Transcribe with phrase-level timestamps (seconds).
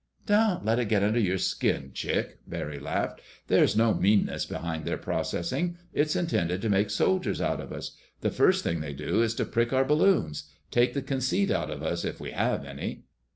[0.25, 3.21] "Don't let it get under your skin, Chick," Barry laughed.
[3.49, 5.77] "There's no meanness behind their processing.
[5.93, 7.95] It's intended to make soldiers out of us.
[8.21, 12.03] The first thing they do is to prick our balloons—take the conceit out of us,
[12.03, 13.03] if we have any."